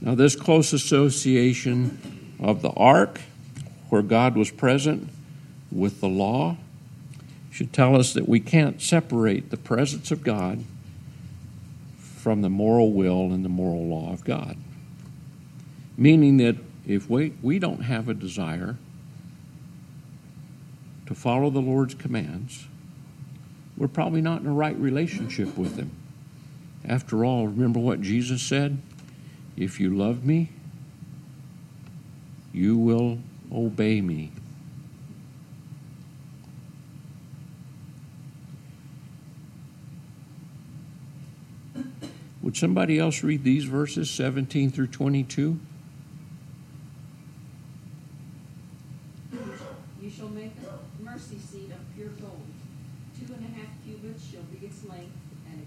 Now, 0.00 0.14
this 0.14 0.34
close 0.34 0.72
association 0.72 2.15
of 2.40 2.62
the 2.62 2.70
ark, 2.70 3.20
where 3.88 4.02
God 4.02 4.36
was 4.36 4.50
present, 4.50 5.10
with 5.70 6.00
the 6.00 6.08
law, 6.08 6.56
should 7.50 7.72
tell 7.72 7.96
us 7.96 8.12
that 8.12 8.28
we 8.28 8.40
can't 8.40 8.80
separate 8.80 9.50
the 9.50 9.56
presence 9.56 10.10
of 10.10 10.22
God 10.22 10.64
from 11.98 12.42
the 12.42 12.50
moral 12.50 12.92
will 12.92 13.32
and 13.32 13.44
the 13.44 13.48
moral 13.48 13.86
law 13.86 14.12
of 14.12 14.24
God. 14.24 14.56
Meaning 15.96 16.36
that 16.38 16.56
if 16.86 17.08
we, 17.08 17.32
we 17.42 17.58
don't 17.58 17.82
have 17.82 18.08
a 18.08 18.14
desire 18.14 18.76
to 21.06 21.14
follow 21.14 21.50
the 21.50 21.60
Lord's 21.60 21.94
commands, 21.94 22.66
we're 23.76 23.88
probably 23.88 24.20
not 24.20 24.40
in 24.40 24.46
a 24.46 24.52
right 24.52 24.76
relationship 24.76 25.56
with 25.56 25.76
Him. 25.76 25.90
After 26.84 27.24
all, 27.24 27.46
remember 27.46 27.80
what 27.80 28.00
Jesus 28.00 28.42
said? 28.42 28.78
If 29.56 29.80
you 29.80 29.94
love 29.94 30.24
me, 30.24 30.50
you 32.56 32.74
will 32.74 33.18
obey 33.52 34.00
me. 34.00 34.32
Would 42.40 42.56
somebody 42.56 42.98
else 42.98 43.22
read 43.22 43.44
these 43.44 43.64
verses, 43.64 44.10
17 44.10 44.70
through 44.70 44.86
22? 44.86 45.60
You 50.00 50.10
shall 50.10 50.28
make 50.28 50.52
a 50.64 51.04
mercy 51.04 51.38
seat 51.38 51.70
of 51.72 51.94
pure 51.94 52.08
gold. 52.08 52.46
Two 53.20 53.34
and 53.34 53.44
a 53.44 53.58
half 53.58 53.68
cubits 53.84 54.30
shall 54.30 54.44
be 54.44 54.64
its 54.64 54.82
length, 54.88 55.12
and 55.52 55.66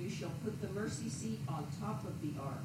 You 0.00 0.08
shall 0.08 0.32
put 0.42 0.60
the 0.62 0.68
mercy 0.68 1.08
seat 1.08 1.40
on 1.46 1.66
top 1.78 2.04
of 2.04 2.20
the 2.22 2.32
ark, 2.40 2.64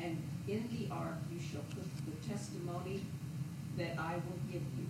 and 0.00 0.22
in 0.46 0.68
the 0.70 0.94
ark 0.94 1.18
you 1.32 1.40
shall 1.40 1.64
put 1.74 1.84
the 2.06 2.28
testimony 2.28 3.02
that 3.76 3.98
I 3.98 4.14
will 4.14 4.38
give 4.50 4.62
you. 4.78 4.86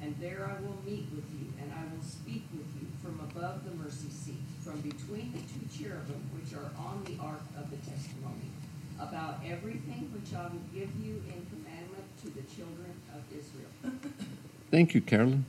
And 0.00 0.14
there 0.20 0.48
I 0.48 0.60
will 0.62 0.78
meet 0.84 1.06
with 1.10 1.26
you, 1.34 1.52
and 1.60 1.72
I 1.72 1.82
will 1.92 2.04
speak 2.04 2.44
with 2.52 2.68
you 2.78 2.86
from 3.02 3.18
above 3.20 3.64
the 3.64 3.74
mercy 3.74 4.10
seat 4.10 4.44
from 4.62 4.80
between 4.80 5.32
the 5.32 5.40
two 5.40 5.66
cherubim 5.82 6.22
which 6.34 6.52
are 6.54 6.70
on 6.78 7.02
the 7.04 7.20
ark 7.22 7.42
of 7.56 7.70
the 7.70 7.76
testimony, 7.78 8.50
about 9.00 9.40
everything 9.46 10.10
which 10.12 10.34
I 10.34 10.44
will 10.44 10.66
give 10.74 10.90
you 11.04 11.22
in 11.26 11.46
commandment 11.50 12.06
to 12.22 12.30
the 12.30 12.42
children 12.42 12.92
of 13.14 13.22
Israel. 13.30 13.98
Thank 14.70 14.94
you, 14.94 15.00
Carolyn. 15.00 15.44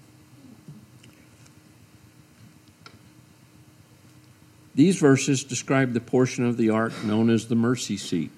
These 4.77 4.99
verses 4.99 5.43
describe 5.43 5.93
the 5.93 5.99
portion 5.99 6.45
of 6.45 6.55
the 6.55 6.69
ark 6.69 6.93
known 7.03 7.31
as 7.31 7.47
the 7.47 7.55
mercy 7.55 7.97
seat. 7.97 8.29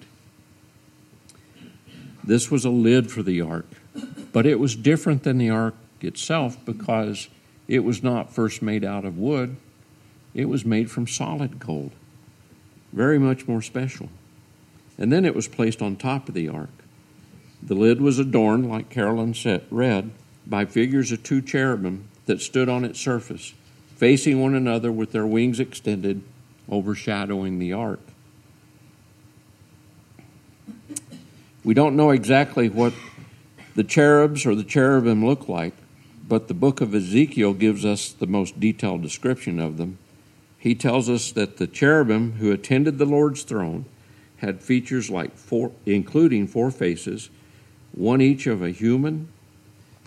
This 2.24 2.50
was 2.50 2.64
a 2.64 2.70
lid 2.70 3.10
for 3.10 3.22
the 3.22 3.42
ark, 3.42 3.66
but 4.32 4.46
it 4.46 4.58
was 4.58 4.74
different 4.74 5.22
than 5.22 5.36
the 5.36 5.50
ark 5.50 5.74
itself 6.00 6.56
because 6.64 7.28
it 7.68 7.80
was 7.80 8.02
not 8.02 8.32
first 8.32 8.62
made 8.62 8.86
out 8.86 9.04
of 9.04 9.18
wood, 9.18 9.56
it 10.32 10.46
was 10.46 10.64
made 10.64 10.90
from 10.90 11.06
solid 11.06 11.58
gold. 11.58 11.92
very 12.90 13.18
much 13.18 13.46
more 13.46 13.60
special. 13.60 14.08
And 14.96 15.12
then 15.12 15.26
it 15.26 15.36
was 15.36 15.46
placed 15.46 15.82
on 15.82 15.94
top 15.94 16.26
of 16.26 16.34
the 16.34 16.48
ark. 16.48 16.70
The 17.62 17.74
lid 17.74 18.00
was 18.00 18.18
adorned, 18.18 18.68
like 18.68 18.88
Carolyn 18.88 19.34
said, 19.34 19.66
read, 19.70 20.10
by 20.46 20.64
figures 20.64 21.12
of 21.12 21.22
two 21.22 21.42
cherubim 21.42 22.08
that 22.24 22.40
stood 22.40 22.70
on 22.70 22.84
its 22.84 22.98
surface, 22.98 23.52
facing 24.00 24.40
one 24.40 24.54
another 24.54 24.90
with 24.90 25.12
their 25.12 25.26
wings 25.26 25.60
extended, 25.60 26.22
overshadowing 26.72 27.58
the 27.58 27.70
ark. 27.70 28.00
We 31.62 31.74
don't 31.74 31.96
know 31.96 32.08
exactly 32.08 32.70
what 32.70 32.94
the 33.74 33.84
cherubs 33.84 34.46
or 34.46 34.54
the 34.54 34.64
cherubim 34.64 35.26
look 35.26 35.50
like, 35.50 35.74
but 36.26 36.48
the 36.48 36.54
book 36.54 36.80
of 36.80 36.94
Ezekiel 36.94 37.52
gives 37.52 37.84
us 37.84 38.10
the 38.10 38.26
most 38.26 38.58
detailed 38.58 39.02
description 39.02 39.60
of 39.60 39.76
them. 39.76 39.98
He 40.56 40.74
tells 40.74 41.10
us 41.10 41.30
that 41.32 41.58
the 41.58 41.66
cherubim 41.66 42.32
who 42.38 42.52
attended 42.52 42.96
the 42.96 43.04
Lord's 43.04 43.42
throne 43.42 43.84
had 44.38 44.62
features 44.62 45.10
like 45.10 45.36
four, 45.36 45.72
including 45.84 46.46
four 46.46 46.70
faces, 46.70 47.28
one 47.92 48.22
each 48.22 48.46
of 48.46 48.62
a 48.62 48.70
human, 48.70 49.28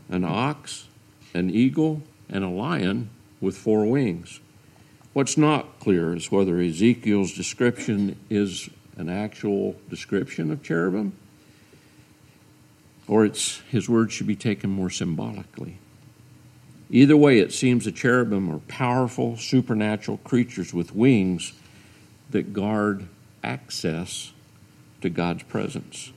an 0.10 0.24
ox, 0.24 0.88
an 1.36 1.52
eagle, 1.52 2.02
and 2.28 2.44
a 2.44 2.50
lion 2.50 3.12
with 3.44 3.58
four 3.58 3.86
wings. 3.86 4.40
What's 5.14 5.38
not 5.38 5.80
clear 5.80 6.16
is 6.16 6.32
whether 6.32 6.60
Ezekiel's 6.60 7.34
description 7.34 8.18
is 8.30 8.70
an 8.98 9.10
actual 9.10 9.76
description 9.90 10.50
of 10.50 10.64
cherubim 10.64 11.14
or 13.08 13.26
it's 13.26 13.60
his 13.70 13.90
words 13.90 14.14
should 14.14 14.28
be 14.28 14.36
taken 14.36 14.70
more 14.70 14.90
symbolically. 14.90 15.78
Either 16.90 17.18
way, 17.18 17.40
it 17.40 17.52
seems 17.52 17.86
the 17.86 17.92
cherubim 17.92 18.52
are 18.52 18.60
powerful, 18.60 19.36
supernatural 19.36 20.18
creatures 20.18 20.74
with 20.74 20.96
wings 20.96 21.54
that 22.30 22.54
guard 22.54 23.08
access 23.44 24.32
to 25.02 25.10
God's 25.10 25.44
presence. 25.44 26.12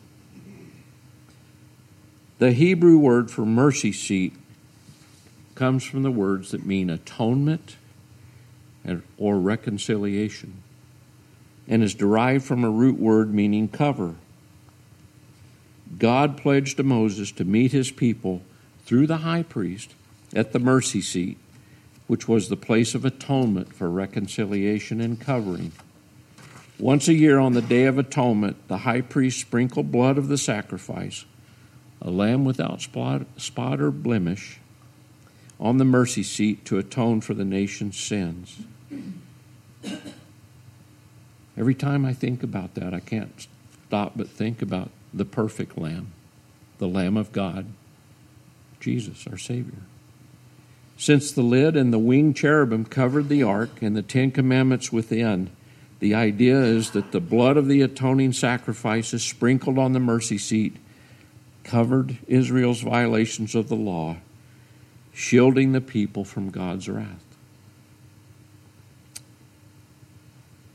The 2.39 2.53
Hebrew 2.53 2.99
word 2.99 3.31
for 3.31 3.47
mercy 3.47 3.93
seat 3.93 4.35
comes 5.57 5.85
from 5.85 6.05
the 6.05 6.11
words 6.11 6.53
that 6.53 6.65
mean 6.65 6.89
atonement 6.89 7.77
and, 8.85 9.03
or 9.19 9.39
reconciliation 9.39 10.63
and 11.67 11.83
is 11.83 11.95
derived 11.95 12.45
from 12.45 12.63
a 12.63 12.71
root 12.71 13.01
word 13.01 13.35
meaning 13.35 13.67
cover 13.67 14.15
God 15.99 16.37
pledged 16.37 16.77
to 16.77 16.83
Moses 16.83 17.33
to 17.33 17.45
meet 17.45 17.73
his 17.73 17.91
people 17.91 18.43
through 18.85 19.07
the 19.07 19.19
high 19.19 19.43
priest 19.43 19.95
at 20.35 20.53
the 20.53 20.59
mercy 20.59 21.01
seat, 21.01 21.39
which 22.07 22.29
was 22.29 22.49
the 22.49 22.57
place 22.57 22.95
of 22.95 23.05
atonement 23.05 23.75
for 23.75 23.89
reconciliation 23.89 25.01
and 25.01 25.21
covering. 25.21 25.73
Once 26.79 27.09
a 27.09 27.15
year 27.15 27.39
on 27.39 27.55
the 27.55 27.63
Day 27.63 27.85
of 27.85 27.99
Atonement, 27.99 28.69
the 28.69 28.79
high 28.79 29.01
priest 29.01 29.41
sprinkled 29.41 29.91
blood 29.91 30.19
of 30.19 30.29
the 30.29 30.37
sacrifice, 30.37 31.25
a 32.03 32.11
lamb 32.11 32.45
without 32.45 32.83
spot 32.83 33.81
or 33.81 33.91
blemish, 33.91 34.61
on 35.59 35.79
the 35.79 35.85
mercy 35.85 36.23
seat 36.23 36.65
to 36.67 36.79
atone 36.79 37.21
for 37.21 37.35
the 37.35 37.45
nation's 37.45 37.99
sins. 37.99 38.63
Every 41.57 41.75
time 41.75 42.05
I 42.05 42.13
think 42.13 42.43
about 42.43 42.75
that, 42.75 42.93
I 42.93 43.01
can't 43.01 43.47
stop 43.87 44.13
but 44.17 44.29
think 44.29 44.61
about 44.61 44.91
the 45.15 45.25
perfect 45.25 45.79
Lamb, 45.79 46.13
the 46.79 46.89
Lamb 46.89 47.17
of 47.17 47.33
God, 47.33 47.67
Jesus, 48.81 49.27
our 49.27 49.39
Savior. 49.39 49.83
Since 50.99 51.33
the 51.33 51.43
lid 51.43 51.77
and 51.77 51.93
the 51.93 51.99
winged 51.99 52.37
cherubim 52.37 52.85
covered 52.85 53.29
the 53.29 53.43
ark 53.43 53.83
and 53.83 53.97
the 53.97 54.03
Ten 54.03 54.31
Commandments 54.31 54.93
within, 54.93 55.51
the 55.99 56.15
idea 56.15 56.61
is 56.61 56.91
that 56.91 57.13
the 57.13 57.21
blood 57.21 57.57
of 57.57 57.69
the 57.69 57.81
atoning 57.83 58.33
sacrifices 58.33 59.23
sprinkled 59.23 59.79
on 59.79 59.93
the 59.93 60.01
mercy 60.01 60.39
seat 60.39 60.77
covered 61.65 62.19
Israel's 62.27 62.83
violations 62.83 63.55
of 63.55 63.69
the 63.69 63.77
law, 63.77 64.17
shielding 65.17 65.73
the 65.73 65.81
people 65.81 66.27
from 66.27 66.51
God's 66.51 66.91
wrath. 66.91 67.25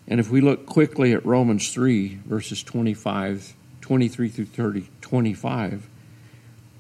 And 0.08 0.20
if 0.20 0.32
we 0.32 0.42
look 0.42 0.66
quickly 0.66 1.14
at 1.14 1.24
Romans 1.24 1.72
3, 1.72 2.20
verses 2.26 2.64
25 2.64 3.54
23 3.82 4.30
through 4.30 4.46
30, 4.46 4.88
25, 5.02 5.88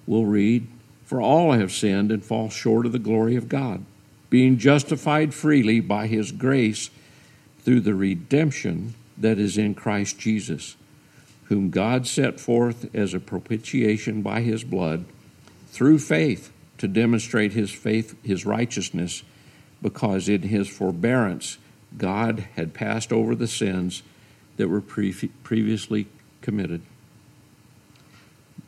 we'll 0.07 0.25
read, 0.25 0.67
For 1.05 1.21
all 1.21 1.51
have 1.51 1.71
sinned 1.71 2.11
and 2.11 2.23
fall 2.23 2.49
short 2.49 2.85
of 2.85 2.93
the 2.93 2.99
glory 2.99 3.35
of 3.35 3.49
God, 3.49 3.85
being 4.29 4.57
justified 4.57 5.33
freely 5.33 5.79
by 5.79 6.07
his 6.07 6.31
grace 6.31 6.89
through 7.59 7.81
the 7.81 7.95
redemption 7.95 8.95
that 9.17 9.37
is 9.37 9.57
in 9.57 9.75
Christ 9.75 10.17
Jesus, 10.17 10.75
whom 11.45 11.69
God 11.69 12.07
set 12.07 12.39
forth 12.39 12.93
as 12.95 13.13
a 13.13 13.19
propitiation 13.19 14.21
by 14.21 14.41
his 14.41 14.63
blood 14.63 15.05
through 15.69 15.99
faith 15.99 16.51
to 16.81 16.87
demonstrate 16.87 17.53
his 17.53 17.69
faith, 17.69 18.15
his 18.23 18.43
righteousness, 18.43 19.21
because 19.83 20.27
in 20.27 20.41
his 20.41 20.67
forbearance 20.67 21.59
God 21.95 22.47
had 22.55 22.73
passed 22.73 23.13
over 23.13 23.35
the 23.35 23.45
sins 23.47 24.01
that 24.57 24.67
were 24.67 24.81
pre- 24.81 25.13
previously 25.43 26.07
committed. 26.41 26.81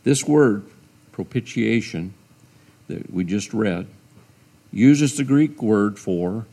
This 0.04 0.28
word, 0.28 0.64
propitiation, 1.12 2.14
that 2.88 3.12
we 3.12 3.24
just 3.24 3.52
read, 3.52 3.88
uses 4.72 5.18
the 5.18 5.24
Greek 5.24 5.60
word 5.60 5.98
for 5.98 6.46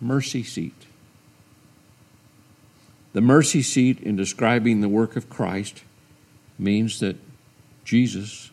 mercy 0.00 0.42
seat. 0.42 0.86
The 3.12 3.20
mercy 3.20 3.62
seat, 3.62 4.00
in 4.00 4.16
describing 4.16 4.80
the 4.80 4.88
work 4.88 5.14
of 5.14 5.30
Christ, 5.30 5.84
means 6.58 6.98
that 6.98 7.16
Jesus 7.84 8.50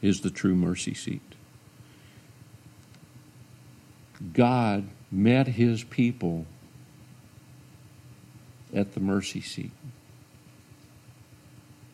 is 0.00 0.22
the 0.22 0.30
true 0.30 0.54
mercy 0.54 0.94
seat. 0.94 1.20
God 4.32 4.88
met 5.10 5.46
his 5.46 5.84
people 5.84 6.46
at 8.74 8.94
the 8.94 9.00
mercy 9.00 9.40
seat, 9.40 9.72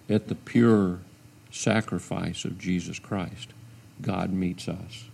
at 0.09 0.29
the 0.29 0.35
pure 0.35 1.01
sacrifice 1.51 2.45
of 2.45 2.59
Jesus 2.59 2.99
Christ, 2.99 3.53
God 4.01 4.33
meets 4.33 4.69
us. 4.69 5.05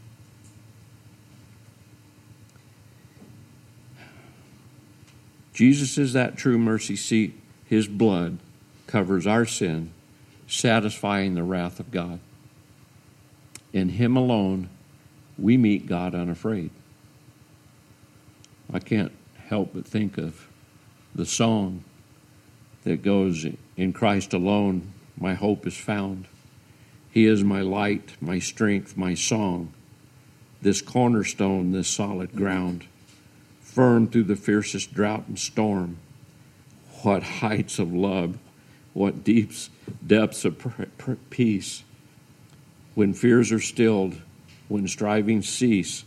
Jesus 5.53 5.99
is 5.99 6.12
that 6.12 6.37
true 6.37 6.57
mercy 6.57 6.94
seat. 6.94 7.35
His 7.64 7.88
blood 7.88 8.38
covers 8.87 9.27
our 9.27 9.44
sin, 9.44 9.90
satisfying 10.47 11.35
the 11.35 11.42
wrath 11.42 11.81
of 11.81 11.90
God. 11.90 12.21
In 13.73 13.88
Him 13.88 14.16
alone, 14.16 14.68
we 15.37 15.57
meet 15.57 15.87
God 15.87 16.14
unafraid. 16.14 16.71
I 18.72 18.78
can't 18.78 19.12
help 19.48 19.70
but 19.74 19.87
think 19.87 20.18
of 20.18 20.48
the 21.14 21.24
song 21.24 21.85
that 22.85 23.02
goes, 23.02 23.46
In 23.76 23.92
Christ 23.92 24.33
alone, 24.33 24.92
my 25.16 25.35
hope 25.35 25.66
is 25.66 25.76
found. 25.76 26.26
He 27.11 27.26
is 27.26 27.42
my 27.42 27.62
light, 27.62 28.16
my 28.20 28.38
strength, 28.38 28.96
my 28.96 29.14
song, 29.14 29.72
this 30.61 30.83
cornerstone, 30.83 31.72
this 31.72 31.88
solid 31.88 32.35
ground, 32.35 32.85
firm 33.61 34.07
through 34.07 34.24
the 34.24 34.37
fiercest 34.37 34.92
drought 34.92 35.24
and 35.28 35.38
storm. 35.38 35.96
What 37.02 37.22
heights 37.22 37.78
of 37.78 37.92
love, 37.92 38.38
what 38.92 39.24
deeps, 39.24 39.70
depths 40.07 40.44
of 40.44 40.62
peace. 41.31 41.85
When 42.94 43.14
fears 43.14 43.52
are 43.52 43.61
stilled, 43.61 44.20
when 44.68 44.88
strivings 44.88 45.48
cease, 45.48 46.04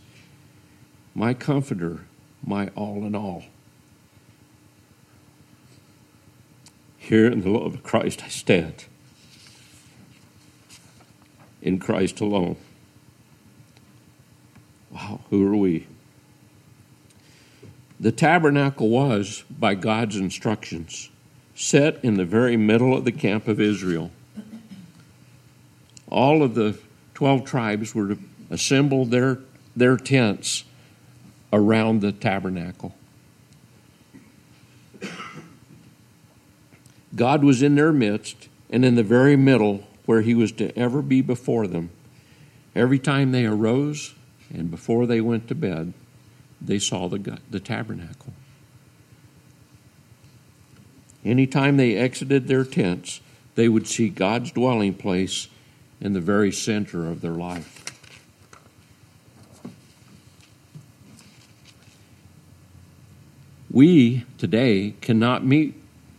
my 1.14 1.34
comforter, 1.34 2.00
my 2.44 2.68
all 2.68 3.04
in 3.04 3.14
all. 3.14 3.44
Here 6.98 7.26
in 7.26 7.42
the 7.42 7.50
love 7.50 7.74
of 7.74 7.82
Christ 7.82 8.22
I 8.24 8.28
stand 8.28 8.86
in 11.62 11.78
Christ 11.78 12.20
alone. 12.20 12.56
Wow, 14.90 15.20
who 15.30 15.46
are 15.46 15.56
we? 15.56 15.86
The 17.98 18.12
tabernacle 18.12 18.88
was, 18.88 19.44
by 19.48 19.74
God's 19.74 20.16
instructions, 20.16 21.08
set 21.54 22.04
in 22.04 22.16
the 22.16 22.24
very 22.24 22.56
middle 22.56 22.96
of 22.96 23.04
the 23.04 23.12
camp 23.12 23.46
of 23.46 23.60
Israel. 23.60 24.10
All 26.10 26.42
of 26.42 26.54
the 26.54 26.76
12 27.14 27.44
tribes 27.44 27.94
were 27.94 28.08
to 28.08 28.18
assemble 28.50 29.04
their, 29.04 29.38
their 29.76 29.96
tents 29.96 30.64
around 31.52 32.00
the 32.00 32.12
tabernacle. 32.12 32.94
God 37.14 37.44
was 37.44 37.62
in 37.62 37.74
their 37.74 37.92
midst, 37.92 38.48
and 38.70 38.84
in 38.84 38.94
the 38.94 39.02
very 39.02 39.36
middle 39.36 39.86
where 40.06 40.22
he 40.22 40.34
was 40.34 40.50
to 40.52 40.76
ever 40.78 41.02
be 41.02 41.20
before 41.20 41.66
them. 41.66 41.90
Every 42.74 42.98
time 42.98 43.32
they 43.32 43.44
arose 43.44 44.14
and 44.52 44.70
before 44.70 45.06
they 45.06 45.20
went 45.20 45.48
to 45.48 45.54
bed, 45.54 45.92
they 46.60 46.78
saw 46.78 47.08
the, 47.08 47.38
the 47.50 47.60
tabernacle. 47.60 48.32
Anytime 51.24 51.76
they 51.76 51.96
exited 51.96 52.48
their 52.48 52.64
tents, 52.64 53.20
they 53.54 53.68
would 53.68 53.86
see 53.86 54.08
God's 54.08 54.50
dwelling 54.50 54.94
place 54.94 55.48
in 56.00 56.14
the 56.14 56.20
very 56.20 56.50
center 56.50 57.08
of 57.08 57.20
their 57.20 57.32
life. 57.32 57.71
We 63.72 64.26
today 64.36 64.94
cannot 65.00 65.46
meet 65.46 65.74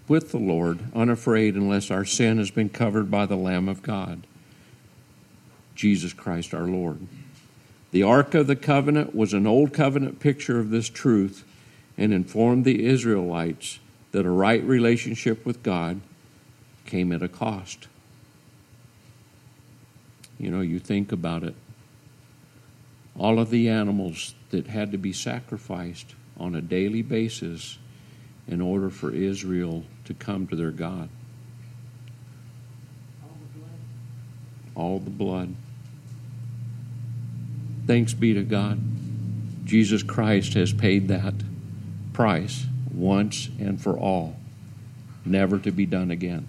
with 0.08 0.32
the 0.32 0.40
Lord 0.40 0.80
unafraid 0.96 1.54
unless 1.54 1.92
our 1.92 2.04
sin 2.04 2.40
has 2.40 2.50
been 2.50 2.70
covered 2.70 3.12
by 3.12 3.28
the 3.28 3.36
Lamb 3.36 3.70
of 3.70 3.84
God, 3.84 4.26
Jesus 5.76 6.14
Christ 6.14 6.56
our 6.56 6.66
Lord. 6.66 7.06
The 7.92 8.02
Ark 8.02 8.34
of 8.34 8.48
the 8.48 8.56
Covenant 8.56 9.14
was 9.14 9.34
an 9.34 9.46
old 9.46 9.72
covenant 9.72 10.20
picture 10.20 10.60
of 10.60 10.72
this 10.72 10.90
truth 10.90 11.46
and 11.96 12.12
informed 12.12 12.66
the 12.66 12.86
Israelites 12.86 13.78
that 14.14 14.26
a 14.26 14.32
right 14.32 14.64
relationship 14.64 15.46
with 15.46 15.62
God 15.62 16.02
came 16.88 17.12
at 17.12 17.22
a 17.22 17.28
cost. 17.28 17.88
You 20.40 20.50
know, 20.50 20.62
you 20.62 20.80
think 20.80 21.12
about 21.12 21.44
it. 21.44 21.56
All 23.16 23.38
of 23.38 23.52
the 23.52 23.70
animals 23.70 24.34
that 24.50 24.66
had 24.66 24.92
to 24.92 24.98
be 24.98 25.14
sacrificed 25.14 26.16
on 26.40 26.56
a 26.56 26.62
daily 26.62 27.02
basis 27.02 27.78
in 28.48 28.62
order 28.62 28.90
for 28.90 29.12
Israel 29.12 29.84
to 30.06 30.14
come 30.14 30.48
to 30.48 30.56
their 30.56 30.72
God. 30.72 31.10
All 34.76 35.00
the 35.00 35.10
blood. 35.10 35.54
Thanks 37.86 38.14
be 38.14 38.34
to 38.34 38.44
God. 38.44 38.80
Jesus 39.66 40.04
Christ 40.04 40.54
has 40.56 40.74
paid 40.74 41.08
that 41.10 41.34
price 42.12 42.66
once 42.92 43.50
and 43.60 43.82
for 43.82 43.98
all, 43.98 44.36
never 45.26 45.58
to 45.60 45.72
be 45.72 45.86
done 45.86 46.12
again. 46.12 46.48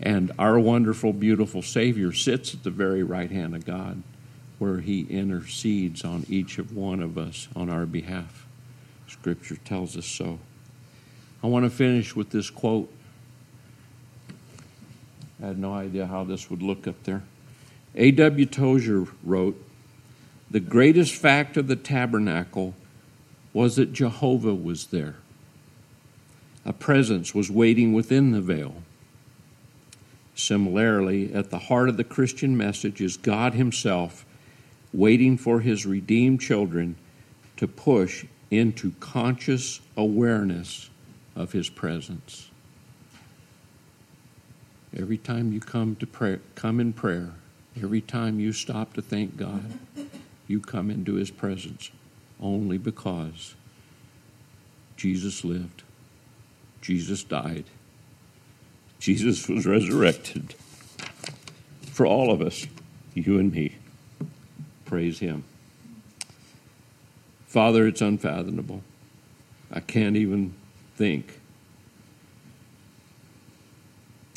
And 0.00 0.32
our 0.38 0.58
wonderful, 0.58 1.12
beautiful 1.12 1.62
Savior 1.62 2.12
sits 2.12 2.54
at 2.54 2.62
the 2.62 2.70
very 2.70 3.02
right 3.02 3.30
hand 3.30 3.54
of 3.54 3.66
God, 3.66 4.02
where 4.58 4.80
he 4.80 5.02
intercedes 5.02 6.04
on 6.04 6.24
each 6.28 6.58
of 6.58 6.74
one 6.74 7.00
of 7.00 7.18
us 7.18 7.48
on 7.54 7.68
our 7.68 7.86
behalf. 7.86 8.46
Scripture 9.10 9.56
tells 9.56 9.96
us 9.96 10.06
so. 10.06 10.38
I 11.42 11.48
want 11.48 11.64
to 11.64 11.70
finish 11.70 12.14
with 12.14 12.30
this 12.30 12.48
quote. 12.48 12.90
I 15.42 15.48
had 15.48 15.58
no 15.58 15.74
idea 15.74 16.06
how 16.06 16.22
this 16.24 16.48
would 16.48 16.62
look 16.62 16.86
up 16.86 17.02
there. 17.04 17.22
A.W. 17.96 18.46
Tozer 18.46 19.06
wrote 19.24 19.60
The 20.50 20.60
greatest 20.60 21.14
fact 21.14 21.56
of 21.56 21.66
the 21.66 21.76
tabernacle 21.76 22.74
was 23.52 23.76
that 23.76 23.92
Jehovah 23.92 24.54
was 24.54 24.86
there. 24.86 25.16
A 26.64 26.72
presence 26.72 27.34
was 27.34 27.50
waiting 27.50 27.92
within 27.92 28.30
the 28.30 28.40
veil. 28.40 28.82
Similarly, 30.36 31.34
at 31.34 31.50
the 31.50 31.58
heart 31.58 31.88
of 31.88 31.96
the 31.96 32.04
Christian 32.04 32.56
message 32.56 33.00
is 33.00 33.16
God 33.16 33.54
Himself 33.54 34.24
waiting 34.92 35.36
for 35.36 35.60
His 35.60 35.84
redeemed 35.84 36.40
children 36.40 36.94
to 37.56 37.66
push 37.66 38.24
into 38.50 38.92
conscious 39.00 39.80
awareness 39.96 40.90
of 41.36 41.52
His 41.52 41.68
presence. 41.68 42.50
Every 44.96 45.18
time 45.18 45.52
you 45.52 45.60
come 45.60 45.94
to 45.96 46.06
pray, 46.06 46.38
come 46.56 46.80
in 46.80 46.92
prayer, 46.92 47.32
every 47.76 48.00
time 48.00 48.40
you 48.40 48.52
stop 48.52 48.94
to 48.94 49.02
thank 49.02 49.36
God, 49.36 49.78
you 50.48 50.60
come 50.60 50.90
into 50.90 51.14
His 51.14 51.30
presence 51.30 51.90
only 52.40 52.78
because 52.78 53.54
Jesus 54.96 55.44
lived, 55.44 55.82
Jesus 56.80 57.22
died, 57.22 57.64
Jesus 58.98 59.48
was 59.48 59.64
resurrected 59.64 60.54
for 61.92 62.06
all 62.06 62.32
of 62.32 62.40
us, 62.40 62.66
you 63.14 63.38
and 63.38 63.52
me. 63.52 63.76
Praise 64.84 65.20
Him. 65.20 65.44
Father, 67.50 67.84
it's 67.88 68.00
unfathomable. 68.00 68.80
I 69.72 69.80
can't 69.80 70.14
even 70.14 70.54
think 70.94 71.40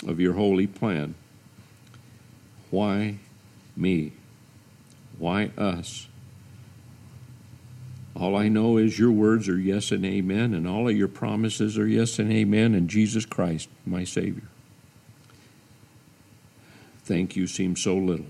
of 0.08 0.20
your 0.20 0.34
holy 0.34 0.66
plan. 0.66 1.14
Why 2.72 3.20
me? 3.78 4.14
Why 5.20 5.52
us? 5.56 6.08
All 8.16 8.36
I 8.36 8.48
know 8.48 8.78
is 8.78 8.98
your 8.98 9.12
words 9.12 9.48
are 9.48 9.60
yes 9.60 9.92
and 9.92 10.04
amen, 10.04 10.56
and 10.56 10.68
all 10.68 10.90
of 10.90 10.98
your 10.98 11.08
promises 11.08 11.78
are 11.78 11.88
yes 11.88 12.18
and 12.18 12.34
amen 12.34 12.74
and 12.74 12.90
Jesus 12.90 13.28
Christ, 13.28 13.70
my 13.86 14.04
Savior. 14.04 14.48
Thank 17.04 17.36
you 17.36 17.46
seems 17.46 17.80
so 17.80 17.96
little. 17.96 18.26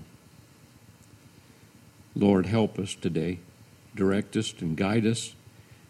Lord, 2.14 2.44
help 2.44 2.78
us 2.78 2.94
today. 2.94 3.38
Direct 3.94 4.36
us 4.36 4.54
and 4.60 4.76
guide 4.76 5.06
us 5.06 5.34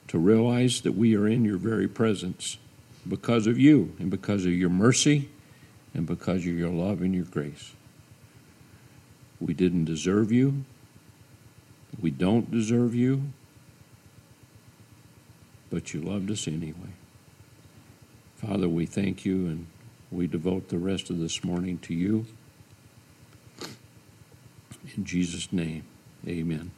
to 0.09 0.19
realize 0.19 0.83
that 0.83 0.93
we 0.93 1.17
are 1.17 1.27
in 1.27 1.45
your 1.45 1.57
very 1.57 1.89
presence 1.89 2.59
because 3.09 3.47
of 3.47 3.59
you 3.59 3.95
and 3.99 4.11
because 4.11 4.45
of 4.45 4.53
your 4.53 4.71
mercy 4.71 5.29
and 5.93 6.07
because 6.07 6.41
of 6.41 6.59
your 6.59 6.71
love 6.71 7.01
and 7.01 7.15
your 7.15 7.25
grace. 7.25 7.73
We 9.41 9.55
didn't 9.55 9.85
deserve 9.85 10.33
you. 10.33 10.65
We 12.01 12.11
don't 12.11 12.51
deserve 12.51 12.95
you. 12.95 13.23
But 15.71 15.93
you 15.93 16.01
loved 16.01 16.31
us 16.31 16.47
anyway. 16.47 16.93
Father, 18.37 18.69
we 18.69 18.87
thank 18.87 19.25
you 19.25 19.47
and 19.47 19.67
we 20.11 20.27
devote 20.27 20.69
the 20.69 20.79
rest 20.79 21.11
of 21.11 21.19
this 21.19 21.43
morning 21.43 21.79
to 21.79 21.95
you. 21.95 22.27
In 24.97 25.05
Jesus' 25.05 25.53
name, 25.53 25.85
amen. 26.29 26.71